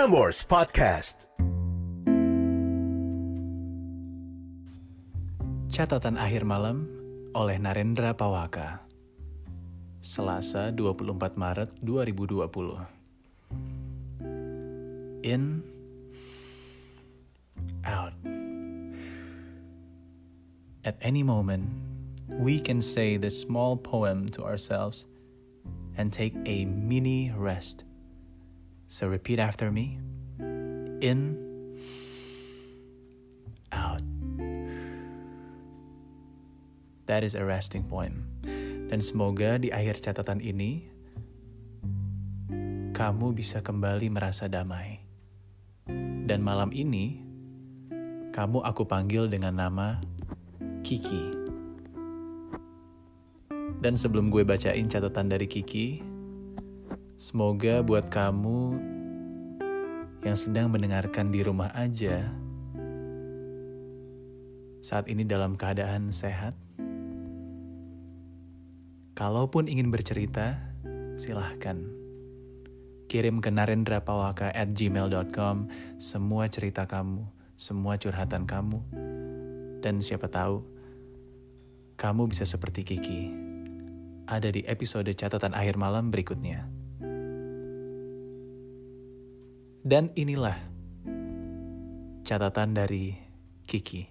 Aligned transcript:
Prambors 0.00 0.48
Podcast. 0.48 1.28
Catatan 5.68 6.16
akhir 6.16 6.48
malam 6.48 6.88
oleh 7.36 7.60
Narendra 7.60 8.16
Pawaka. 8.16 8.80
Selasa 10.00 10.72
24 10.72 11.36
Maret 11.36 11.68
2020. 11.84 12.80
In 15.20 15.60
out. 17.84 18.16
At 20.88 20.96
any 21.04 21.20
moment, 21.20 21.68
we 22.40 22.56
can 22.56 22.80
say 22.80 23.20
this 23.20 23.36
small 23.36 23.76
poem 23.76 24.32
to 24.32 24.48
ourselves 24.48 25.04
and 26.00 26.08
take 26.08 26.32
a 26.48 26.64
mini 26.64 27.36
rest. 27.36 27.84
So 28.90 29.06
repeat 29.06 29.38
after 29.38 29.70
me. 29.70 30.02
In, 30.98 31.38
out. 33.70 34.02
That 37.06 37.22
is 37.22 37.38
a 37.38 37.46
resting 37.46 37.86
poem. 37.86 38.26
Dan 38.90 38.98
semoga 38.98 39.62
di 39.62 39.70
akhir 39.70 40.02
catatan 40.02 40.42
ini, 40.42 40.90
kamu 42.90 43.30
bisa 43.30 43.62
kembali 43.62 44.10
merasa 44.10 44.50
damai. 44.50 44.98
Dan 46.26 46.42
malam 46.42 46.74
ini, 46.74 47.22
kamu 48.34 48.66
aku 48.66 48.90
panggil 48.90 49.30
dengan 49.30 49.54
nama 49.54 50.02
Kiki. 50.82 51.30
Dan 53.78 53.94
sebelum 53.94 54.34
gue 54.34 54.42
bacain 54.42 54.90
catatan 54.90 55.30
dari 55.30 55.46
Kiki, 55.46 56.09
semoga 57.20 57.84
buat 57.84 58.08
kamu 58.08 58.80
yang 60.24 60.32
sedang 60.40 60.72
mendengarkan 60.72 61.28
di 61.28 61.44
rumah 61.44 61.68
aja, 61.76 62.24
saat 64.80 65.04
ini 65.04 65.28
dalam 65.28 65.52
keadaan 65.60 66.08
sehat. 66.16 66.56
Kalaupun 69.12 69.68
ingin 69.68 69.92
bercerita, 69.92 70.56
silahkan. 71.20 71.84
Kirim 73.04 73.44
ke 73.44 73.52
narendrapawaka 73.52 74.56
at 74.56 74.72
gmail.com 74.72 75.68
semua 76.00 76.48
cerita 76.48 76.88
kamu, 76.88 77.28
semua 77.52 78.00
curhatan 78.00 78.48
kamu, 78.48 78.80
dan 79.84 80.00
siapa 80.00 80.24
tahu, 80.32 80.64
kamu 82.00 82.32
bisa 82.32 82.48
seperti 82.48 82.80
Kiki 82.80 83.52
ada 84.24 84.46
di 84.46 84.62
episode 84.64 85.10
catatan 85.10 85.52
akhir 85.58 85.74
malam 85.74 86.14
berikutnya. 86.14 86.79
Dan 89.80 90.12
inilah 90.12 90.60
catatan 92.28 92.76
dari 92.76 93.16
Kiki. 93.64 94.04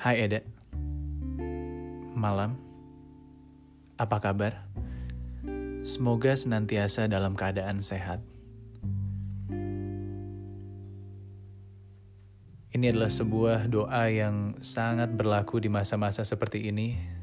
Hai 0.00 0.16
Eda. 0.24 0.40
Malam. 2.16 2.56
Apa 4.00 4.24
kabar? 4.24 4.64
Semoga 5.84 6.32
senantiasa 6.32 7.12
dalam 7.12 7.36
keadaan 7.36 7.84
sehat. 7.84 8.24
Ini 12.72 12.88
adalah 12.88 13.12
sebuah 13.12 13.68
doa 13.68 14.08
yang 14.08 14.56
sangat 14.64 15.12
berlaku 15.12 15.60
di 15.60 15.68
masa-masa 15.68 16.24
seperti 16.24 16.72
ini. 16.72 17.17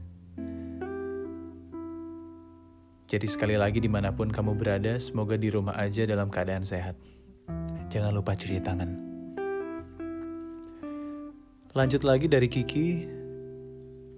Jadi 3.16 3.31
sekali 3.31 3.55
lagi 3.55 3.80
di 3.80 3.88
mana 3.88 4.11
pun 4.11 4.27
kamu 4.27 4.59
berada, 4.59 4.99
semoga 4.99 5.39
di 5.39 5.47
rumah 5.47 5.71
aja 5.80 6.03
dalam 6.03 6.27
keadaan 6.27 6.67
sehat. 6.67 6.99
Jangan 7.88 8.11
lupa 8.11 8.35
cuci 8.35 8.59
tangan. 8.59 8.91
Lanjut 11.72 12.03
lagi 12.03 12.28
dari 12.28 12.51
Kiki, 12.51 13.07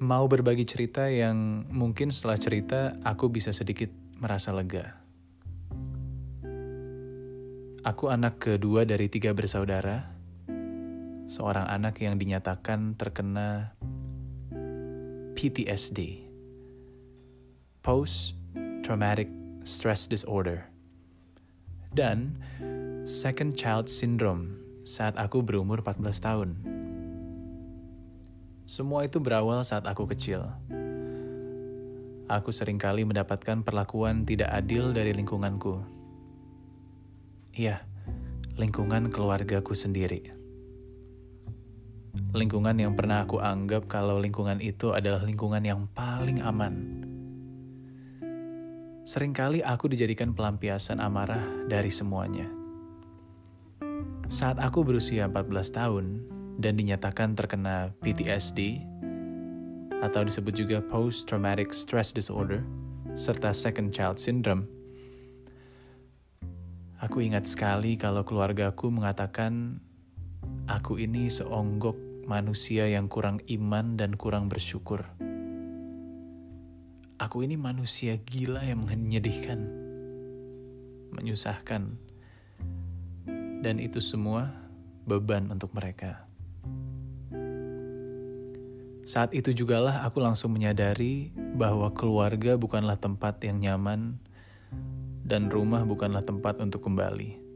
mau 0.02 0.26
berbagi 0.26 0.66
cerita 0.66 1.06
yang 1.14 1.70
mungkin 1.70 2.10
setelah 2.10 2.42
cerita 2.42 2.98
aku 3.06 3.30
bisa 3.30 3.54
sedikit 3.54 3.94
merasa 4.18 4.50
lega. 4.50 4.98
Aku 7.86 8.10
anak 8.10 8.42
kedua 8.42 8.82
dari 8.82 9.14
tiga 9.14 9.30
bersaudara, 9.38 10.10
seorang 11.30 11.70
anak 11.70 12.02
yang 12.02 12.18
dinyatakan 12.18 12.98
terkena 12.98 13.78
PTSD, 15.38 16.26
Post 17.86 18.38
Traumatic 18.88 19.28
Stress 19.68 20.08
Disorder, 20.08 20.64
dan 21.92 22.40
Second 23.04 23.60
Child 23.60 23.92
Syndrome 23.92 24.56
saat 24.88 25.20
aku 25.20 25.44
berumur 25.44 25.84
14 25.84 26.24
tahun. 26.24 26.50
Semua 28.64 29.04
itu 29.04 29.20
berawal 29.20 29.68
saat 29.68 29.84
aku 29.84 30.08
kecil. 30.08 30.48
Aku 32.32 32.56
sering 32.56 32.80
kali 32.80 33.04
mendapatkan 33.04 33.60
perlakuan 33.60 34.24
tidak 34.24 34.56
adil 34.56 34.96
dari 34.96 35.12
lingkunganku. 35.12 35.84
Iya, 37.60 37.84
lingkungan 38.56 39.12
keluargaku 39.12 39.76
sendiri 39.76 40.32
lingkungan 42.34 42.76
yang 42.78 42.94
pernah 42.98 43.24
aku 43.24 43.38
anggap 43.40 43.86
kalau 43.86 44.18
lingkungan 44.18 44.58
itu 44.60 44.92
adalah 44.92 45.22
lingkungan 45.24 45.64
yang 45.64 45.86
paling 45.94 46.42
aman. 46.42 47.07
Seringkali 49.08 49.64
aku 49.64 49.88
dijadikan 49.88 50.36
pelampiasan 50.36 51.00
amarah 51.00 51.40
dari 51.72 51.88
semuanya. 51.88 52.44
Saat 54.28 54.60
aku 54.60 54.84
berusia 54.84 55.32
14 55.32 55.48
tahun 55.72 56.06
dan 56.60 56.76
dinyatakan 56.76 57.32
terkena 57.32 57.96
PTSD 58.04 58.84
atau 60.04 60.28
disebut 60.28 60.52
juga 60.52 60.84
Post 60.84 61.32
Traumatic 61.32 61.72
Stress 61.72 62.12
Disorder 62.12 62.68
serta 63.16 63.56
Second 63.56 63.96
Child 63.96 64.20
Syndrome, 64.20 64.68
aku 67.00 67.24
ingat 67.24 67.48
sekali 67.48 67.96
kalau 67.96 68.28
keluargaku 68.28 68.92
mengatakan 68.92 69.80
aku 70.68 71.00
ini 71.00 71.32
seonggok 71.32 71.96
manusia 72.28 72.92
yang 72.92 73.08
kurang 73.08 73.40
iman 73.48 73.96
dan 73.96 74.20
kurang 74.20 74.52
bersyukur. 74.52 75.08
Aku 77.18 77.42
ini 77.42 77.58
manusia 77.58 78.14
gila 78.22 78.62
yang 78.62 78.86
menyedihkan, 78.86 79.66
menyusahkan, 81.18 81.98
dan 83.66 83.76
itu 83.82 83.98
semua 83.98 84.54
beban 85.10 85.50
untuk 85.50 85.74
mereka. 85.74 86.30
Saat 89.02 89.34
itu 89.34 89.50
jugalah 89.50 90.06
aku 90.06 90.22
langsung 90.22 90.54
menyadari 90.54 91.34
bahwa 91.58 91.90
keluarga 91.90 92.54
bukanlah 92.54 93.02
tempat 93.02 93.42
yang 93.42 93.58
nyaman 93.66 94.22
dan 95.26 95.50
rumah 95.50 95.82
bukanlah 95.90 96.22
tempat 96.22 96.62
untuk 96.62 96.86
kembali 96.86 97.48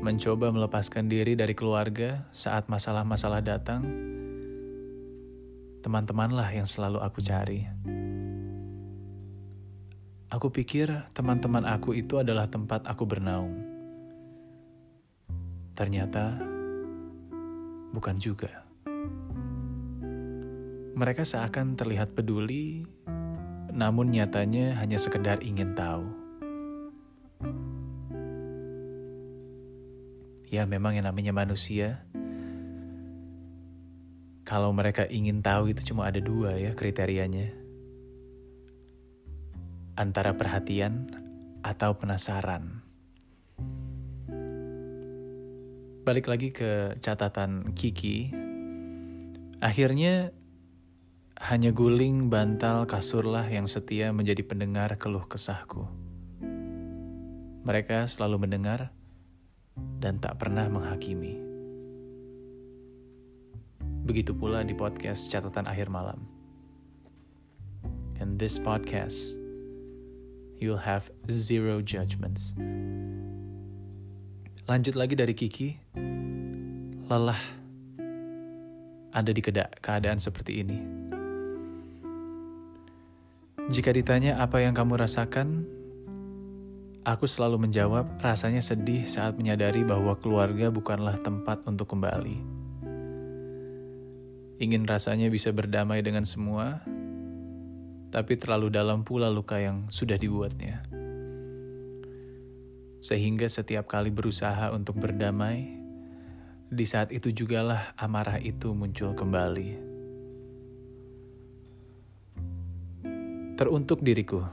mencoba 0.00 0.48
melepaskan 0.48 1.12
diri 1.12 1.36
dari 1.36 1.52
keluarga 1.52 2.24
saat 2.32 2.72
masalah-masalah 2.72 3.44
datang, 3.44 3.84
teman-temanlah 5.90 6.46
yang 6.54 6.70
selalu 6.70 7.02
aku 7.02 7.18
cari. 7.18 7.66
Aku 10.30 10.46
pikir 10.54 10.86
teman-teman 11.10 11.66
aku 11.66 11.98
itu 11.98 12.14
adalah 12.22 12.46
tempat 12.46 12.86
aku 12.86 13.02
bernaung. 13.10 13.58
Ternyata 15.74 16.38
bukan 17.90 18.22
juga. 18.22 18.62
Mereka 20.94 21.26
seakan 21.26 21.74
terlihat 21.74 22.14
peduli, 22.14 22.86
namun 23.74 24.14
nyatanya 24.14 24.78
hanya 24.78 24.94
sekedar 24.94 25.42
ingin 25.42 25.74
tahu. 25.74 26.06
ya 30.50 30.66
memang 30.66 30.98
yang 30.98 31.06
namanya 31.06 31.30
manusia 31.30 32.02
kalau 34.50 34.74
mereka 34.74 35.06
ingin 35.06 35.46
tahu 35.46 35.70
itu 35.70 35.94
cuma 35.94 36.10
ada 36.10 36.18
dua 36.18 36.58
ya 36.58 36.74
kriterianya. 36.74 37.54
Antara 39.94 40.34
perhatian 40.34 41.06
atau 41.62 41.94
penasaran. 41.94 42.82
Balik 46.02 46.26
lagi 46.26 46.50
ke 46.50 46.98
catatan 46.98 47.78
Kiki. 47.78 48.34
Akhirnya 49.62 50.34
hanya 51.38 51.70
guling 51.70 52.26
bantal 52.26 52.90
kasurlah 52.90 53.46
yang 53.46 53.70
setia 53.70 54.10
menjadi 54.10 54.42
pendengar 54.42 54.98
keluh 54.98 55.30
kesahku. 55.30 55.86
Mereka 57.62 58.10
selalu 58.10 58.50
mendengar 58.50 58.90
dan 60.02 60.18
tak 60.18 60.42
pernah 60.42 60.66
menghakimi. 60.66 61.49
Begitu 64.10 64.34
pula 64.34 64.66
di 64.66 64.74
podcast 64.74 65.30
catatan 65.30 65.70
akhir 65.70 65.86
malam. 65.86 66.26
And 68.18 68.42
this 68.42 68.58
podcast, 68.58 69.38
you'll 70.58 70.82
have 70.82 71.14
zero 71.30 71.78
judgments. 71.78 72.50
Lanjut 74.66 74.98
lagi 74.98 75.14
dari 75.14 75.30
Kiki, 75.30 75.78
lelah 77.06 77.38
ada 79.14 79.30
di 79.30 79.38
keadaan 79.78 80.18
seperti 80.18 80.58
ini. 80.58 80.78
Jika 83.70 83.94
ditanya 83.94 84.42
apa 84.42 84.58
yang 84.58 84.74
kamu 84.74 85.06
rasakan, 85.06 85.62
aku 87.06 87.30
selalu 87.30 87.62
menjawab 87.70 88.10
rasanya 88.18 88.58
sedih 88.58 89.06
saat 89.06 89.38
menyadari 89.38 89.86
bahwa 89.86 90.18
keluarga 90.18 90.66
bukanlah 90.66 91.14
tempat 91.22 91.62
untuk 91.70 91.94
kembali. 91.94 92.59
Ingin 94.60 94.84
rasanya 94.84 95.32
bisa 95.32 95.56
berdamai 95.56 96.04
dengan 96.04 96.28
semua, 96.28 96.84
tapi 98.12 98.36
terlalu 98.36 98.68
dalam 98.68 99.08
pula 99.08 99.32
luka 99.32 99.56
yang 99.56 99.88
sudah 99.88 100.20
dibuatnya. 100.20 100.84
Sehingga 103.00 103.48
setiap 103.48 103.88
kali 103.88 104.12
berusaha 104.12 104.68
untuk 104.76 105.00
berdamai, 105.00 105.80
di 106.68 106.84
saat 106.84 107.08
itu 107.08 107.32
jugalah 107.32 107.96
amarah 107.96 108.36
itu 108.36 108.76
muncul 108.76 109.16
kembali. 109.16 109.80
Teruntuk 113.56 114.04
diriku, 114.04 114.44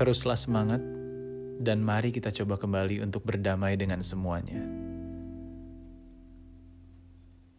teruslah 0.00 0.40
semangat 0.40 0.80
dan 1.60 1.84
mari 1.84 2.16
kita 2.16 2.32
coba 2.32 2.56
kembali 2.56 3.04
untuk 3.04 3.28
berdamai 3.28 3.76
dengan 3.76 4.00
semuanya. 4.00 4.79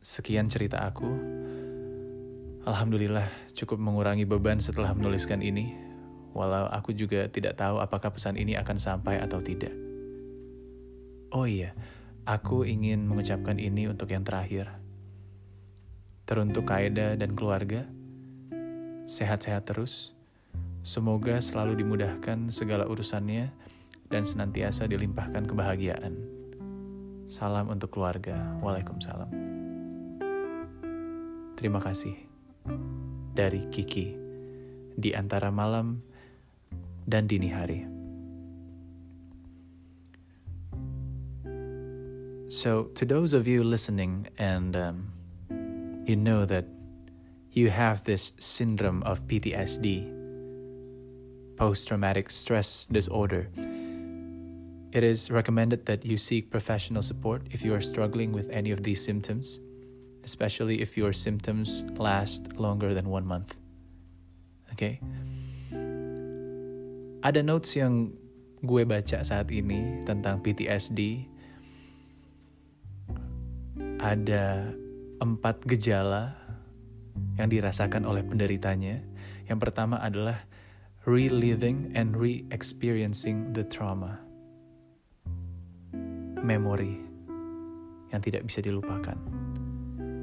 Sekian 0.01 0.49
cerita 0.49 0.81
aku. 0.83 1.09
Alhamdulillah 2.65 3.53
cukup 3.57 3.77
mengurangi 3.77 4.25
beban 4.25 4.61
setelah 4.61 4.93
menuliskan 4.93 5.41
ini, 5.41 5.73
walau 6.33 6.69
aku 6.69 6.93
juga 6.93 7.25
tidak 7.29 7.57
tahu 7.57 7.81
apakah 7.81 8.13
pesan 8.13 8.37
ini 8.37 8.53
akan 8.57 8.77
sampai 8.77 9.17
atau 9.17 9.41
tidak. 9.41 9.73
Oh 11.31 11.47
iya, 11.47 11.73
Aku 12.21 12.61
ingin 12.69 13.09
mengucapkan 13.09 13.57
ini 13.57 13.89
untuk 13.89 14.13
yang 14.13 14.21
terakhir. 14.21 14.69
Teruntuk 16.29 16.69
Kaeda 16.69 17.17
dan 17.17 17.33
keluarga, 17.33 17.89
sehat-sehat 19.09 19.65
terus. 19.65 20.13
Semoga 20.85 21.41
selalu 21.41 21.81
dimudahkan 21.81 22.53
segala 22.53 22.85
urusannya 22.85 23.49
dan 24.13 24.21
senantiasa 24.21 24.85
dilimpahkan 24.85 25.49
kebahagiaan. 25.49 26.13
Salam 27.25 27.73
untuk 27.73 27.89
keluarga. 27.97 28.37
Waalaikumsalam. 28.61 29.33
Terima 31.55 31.79
kasih. 31.83 32.15
Dari 33.35 33.67
Kiki. 33.71 34.15
Di 34.95 35.15
antara 35.15 35.49
malam 35.49 36.03
dan 37.07 37.25
dini 37.25 37.49
hari. 37.49 37.87
So, 42.51 42.91
to 42.99 43.05
those 43.05 43.31
of 43.31 43.47
you 43.47 43.63
listening, 43.63 44.27
and 44.37 44.75
um, 44.75 45.13
you 46.05 46.17
know 46.17 46.43
that 46.45 46.65
you 47.51 47.69
have 47.69 48.03
this 48.03 48.33
syndrome 48.39 49.01
of 49.03 49.25
PTSD, 49.27 50.11
post 51.55 51.87
traumatic 51.87 52.29
stress 52.29 52.85
disorder, 52.91 53.47
it 54.91 55.03
is 55.03 55.31
recommended 55.31 55.85
that 55.85 56.05
you 56.05 56.17
seek 56.17 56.51
professional 56.51 57.01
support 57.01 57.47
if 57.51 57.63
you 57.63 57.73
are 57.73 57.79
struggling 57.79 58.33
with 58.33 58.49
any 58.51 58.71
of 58.71 58.83
these 58.83 59.03
symptoms, 59.03 59.61
especially 60.23 60.81
if 60.81 60.97
your 60.97 61.13
symptoms 61.13 61.85
last 61.97 62.53
longer 62.57 62.93
than 62.93 63.09
one 63.09 63.25
month. 63.25 63.57
Okay? 64.73 65.01
Ada 67.21 67.45
notes 67.45 67.77
yang 67.77 68.13
gue 68.61 68.85
baca 68.85 69.21
saat 69.21 69.49
ini 69.49 70.01
tentang 70.05 70.41
PTSD 70.41 71.29
ada 74.01 74.73
empat 75.21 75.61
gejala 75.69 76.33
yang 77.37 77.49
dirasakan 77.53 78.05
oleh 78.09 78.25
penderitanya. 78.25 79.05
Yang 79.45 79.59
pertama 79.69 80.01
adalah 80.01 80.41
reliving 81.05 81.93
and 81.93 82.17
re-experiencing 82.17 83.53
the 83.53 83.61
trauma. 83.65 84.17
Memori 86.41 86.97
yang 88.09 88.21
tidak 88.25 88.49
bisa 88.49 88.65
dilupakan. 88.65 89.50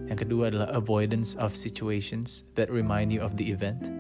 Yang 0.09 0.25
kedua 0.25 0.49
adalah 0.49 0.73
avoidance 0.73 1.37
of 1.37 1.53
situations 1.53 2.49
that 2.57 2.73
remind 2.73 3.13
you 3.13 3.21
of 3.21 3.37
the 3.37 3.53
event. 3.53 3.93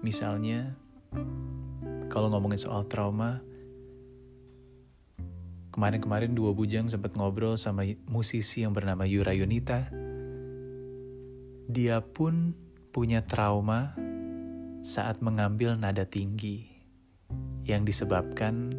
Misalnya, 0.00 0.78
kalau 2.06 2.30
ngomongin 2.30 2.62
soal 2.62 2.86
trauma, 2.86 3.42
Kemarin-kemarin 5.76 6.32
dua 6.32 6.56
bujang 6.56 6.88
sempat 6.88 7.12
ngobrol 7.20 7.60
sama 7.60 7.84
musisi 8.08 8.64
yang 8.64 8.72
bernama 8.72 9.04
Yura 9.04 9.36
Yunita. 9.36 9.92
Dia 11.68 12.00
pun 12.00 12.56
punya 12.96 13.20
trauma 13.20 13.92
saat 14.80 15.20
mengambil 15.20 15.76
nada 15.76 16.08
tinggi 16.08 16.64
yang 17.68 17.84
disebabkan 17.84 18.72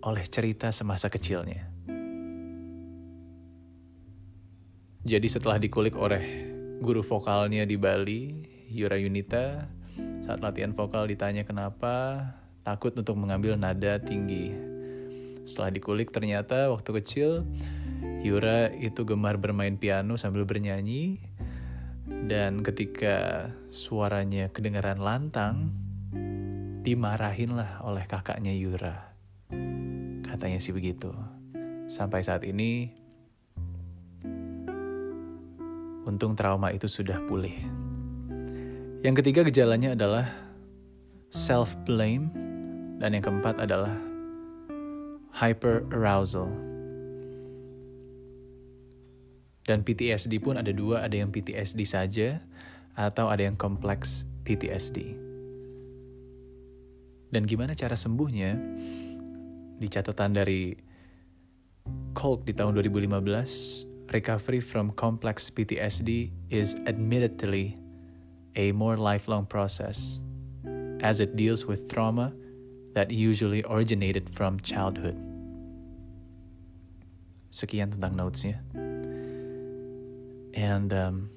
oleh 0.00 0.24
cerita 0.32 0.72
semasa 0.72 1.12
kecilnya. 1.12 1.69
Jadi 5.00 5.32
setelah 5.32 5.56
dikulik 5.56 5.96
oleh 5.96 6.20
guru 6.84 7.00
vokalnya 7.00 7.64
di 7.64 7.80
Bali, 7.80 8.28
Yura 8.68 9.00
Yunita, 9.00 9.64
saat 10.20 10.44
latihan 10.44 10.76
vokal 10.76 11.08
ditanya 11.08 11.48
kenapa 11.48 12.20
takut 12.60 12.92
untuk 12.92 13.16
mengambil 13.16 13.56
nada 13.56 13.96
tinggi. 13.96 14.52
Setelah 15.48 15.72
dikulik 15.72 16.12
ternyata 16.12 16.68
waktu 16.68 17.00
kecil 17.00 17.48
Yura 18.20 18.68
itu 18.76 19.08
gemar 19.08 19.40
bermain 19.40 19.80
piano 19.80 20.20
sambil 20.20 20.44
bernyanyi 20.44 21.16
dan 22.28 22.60
ketika 22.60 23.48
suaranya 23.72 24.52
kedengaran 24.52 25.00
lantang 25.00 25.72
dimarahin 26.84 27.56
lah 27.56 27.80
oleh 27.88 28.04
kakaknya 28.04 28.52
Yura. 28.52 29.16
Katanya 30.28 30.60
sih 30.60 30.76
begitu. 30.76 31.08
Sampai 31.88 32.20
saat 32.20 32.44
ini 32.44 32.99
untung 36.08 36.32
trauma 36.36 36.72
itu 36.72 36.88
sudah 36.88 37.20
pulih. 37.28 37.56
Yang 39.00 39.24
ketiga 39.24 39.40
gejalanya 39.48 39.96
adalah 39.96 40.28
self 41.32 41.72
blame 41.88 42.28
dan 43.00 43.16
yang 43.16 43.24
keempat 43.24 43.56
adalah 43.56 43.96
hyperarousal. 45.32 46.52
Dan 49.64 49.86
PTSD 49.86 50.42
pun 50.42 50.58
ada 50.58 50.74
dua, 50.74 51.06
ada 51.06 51.14
yang 51.14 51.30
PTSD 51.30 51.86
saja 51.86 52.42
atau 52.98 53.30
ada 53.30 53.46
yang 53.46 53.54
kompleks 53.54 54.26
PTSD. 54.42 55.14
Dan 57.30 57.46
gimana 57.46 57.78
cara 57.78 57.94
sembuhnya? 57.94 58.58
Di 59.80 59.88
catatan 59.88 60.36
dari 60.36 60.74
Kolk 62.12 62.44
di 62.44 62.52
tahun 62.52 62.76
2015, 62.76 63.89
recovery 64.12 64.60
from 64.60 64.90
complex 64.92 65.50
PTSD 65.50 66.32
is 66.50 66.74
admittedly 66.86 67.78
a 68.56 68.72
more 68.72 68.96
lifelong 68.96 69.46
process 69.46 70.20
as 71.00 71.20
it 71.20 71.36
deals 71.36 71.64
with 71.64 71.88
trauma 71.88 72.32
that 72.94 73.10
usually 73.10 73.62
originated 73.64 74.28
from 74.34 74.58
childhood. 74.60 75.16
Sekian 77.50 77.94
tentang 77.94 78.18
notesnya. 78.18 78.58
And 80.54 80.90
um, 80.92 81.30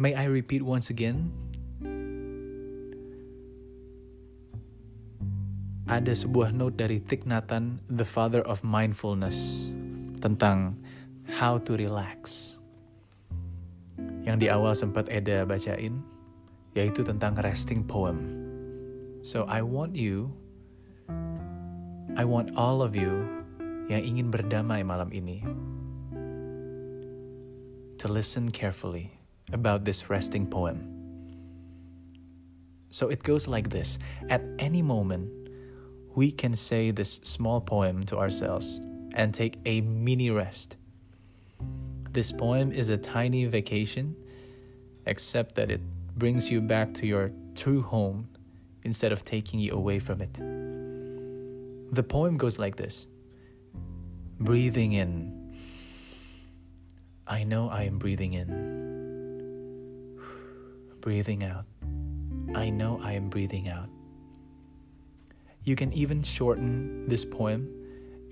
may 0.00 0.14
I 0.16 0.24
repeat 0.24 0.62
once 0.64 0.88
again? 0.88 1.32
Ada 5.92 6.16
sebuah 6.16 6.56
note 6.56 6.80
dari 6.80 7.04
Thich 7.04 7.28
Nhat 7.28 7.52
Hanh, 7.52 7.76
the 7.84 8.08
father 8.08 8.40
of 8.48 8.64
mindfulness, 8.64 9.68
tentang 10.24 10.72
how 11.28 11.60
to 11.60 11.76
relax. 11.76 12.56
Yang 14.24 14.36
di 14.40 14.46
awal 14.48 14.72
sempat 14.72 15.12
Eda 15.12 15.44
bacain, 15.44 16.00
yaitu 16.72 17.04
tentang 17.04 17.36
resting 17.44 17.84
poem. 17.84 18.24
So 19.20 19.44
I 19.44 19.60
want 19.60 19.92
you, 19.92 20.32
I 22.16 22.24
want 22.24 22.56
all 22.56 22.80
of 22.80 22.96
you 22.96 23.28
yang 23.92 24.00
ingin 24.00 24.32
berdamai 24.32 24.80
malam 24.88 25.12
ini 25.12 25.44
to 28.00 28.08
listen 28.08 28.48
carefully 28.48 29.12
about 29.52 29.84
this 29.84 30.08
resting 30.08 30.48
poem. 30.48 30.88
So 32.88 33.12
it 33.12 33.20
goes 33.20 33.44
like 33.44 33.68
this 33.68 34.00
At 34.32 34.40
any 34.56 34.80
moment, 34.80 35.41
we 36.14 36.30
can 36.30 36.54
say 36.56 36.90
this 36.90 37.20
small 37.22 37.60
poem 37.60 38.04
to 38.04 38.18
ourselves 38.18 38.80
and 39.14 39.34
take 39.34 39.58
a 39.64 39.80
mini 39.80 40.30
rest. 40.30 40.76
This 42.10 42.32
poem 42.32 42.72
is 42.72 42.88
a 42.88 42.96
tiny 42.96 43.46
vacation 43.46 44.16
except 45.06 45.54
that 45.54 45.70
it 45.70 45.80
brings 46.16 46.50
you 46.50 46.60
back 46.60 46.92
to 46.94 47.06
your 47.06 47.32
true 47.54 47.82
home 47.82 48.28
instead 48.84 49.12
of 49.12 49.24
taking 49.24 49.60
you 49.60 49.72
away 49.72 49.98
from 49.98 50.20
it. 50.20 50.34
The 51.94 52.02
poem 52.02 52.36
goes 52.36 52.58
like 52.58 52.76
this 52.76 53.06
Breathing 54.38 54.92
in. 54.92 55.38
I 57.26 57.44
know 57.44 57.68
I 57.68 57.84
am 57.84 57.98
breathing 57.98 58.34
in. 58.34 58.48
Breathing 61.00 61.44
out. 61.44 61.64
I 62.54 62.70
know 62.70 63.00
I 63.02 63.12
am 63.12 63.30
breathing 63.30 63.68
out. 63.68 63.88
You 65.62 65.78
can 65.78 65.94
even 65.94 66.26
shorten 66.26 67.06
this 67.06 67.22
poem, 67.22 67.70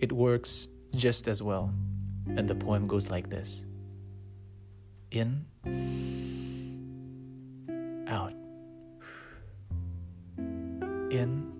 it 0.02 0.10
works 0.10 0.66
just 0.90 1.30
as 1.30 1.38
well. 1.38 1.70
And 2.26 2.50
the 2.50 2.58
poem 2.58 2.90
goes 2.90 3.06
like 3.06 3.30
this 3.30 3.62
In, 5.14 5.46
out. 8.10 8.34
In, 11.14 11.54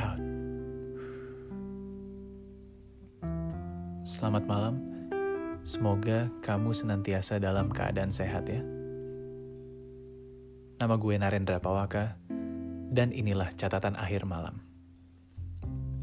out. 0.00 0.24
Selamat 4.08 4.48
malam. 4.48 4.80
Semoga 5.60 6.32
kamu 6.40 6.72
senantiasa 6.72 7.36
dalam 7.36 7.68
keadaan 7.68 8.08
sehat 8.08 8.48
ya. 8.48 8.64
Nama 10.80 10.94
gue 10.96 11.14
Narendra 11.20 11.60
Pawaka, 11.60 12.16
dan 12.94 13.10
inilah 13.10 13.50
catatan 13.58 13.98
akhir 13.98 14.22
malam. 14.22 14.62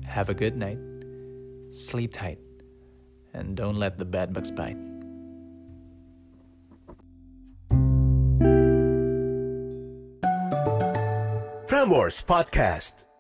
Have 0.03 0.27
a 0.27 0.36
good 0.36 0.60
night, 0.60 0.79
sleep 1.71 2.12
tight, 2.12 2.43
and 3.31 3.55
don't 3.55 3.79
let 3.79 3.95
the 3.95 4.05
bad 4.05 4.36
bugs 4.36 4.51
bite. 4.51 4.79
Frameworks 11.71 12.21
Podcast. 12.21 13.11